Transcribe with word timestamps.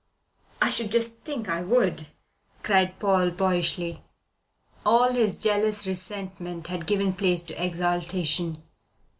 "I 0.59 0.71
should 0.71 0.91
just 0.91 1.19
think 1.19 1.47
I 1.47 1.61
would," 1.61 2.07
cried 2.63 2.97
Paul 2.97 3.29
boyishly. 3.29 4.01
All 4.83 5.11
his 5.13 5.37
jealous 5.37 5.85
resentment 5.85 6.65
had 6.65 6.87
given 6.87 7.13
place 7.13 7.43
to 7.43 7.63
exultation. 7.63 8.63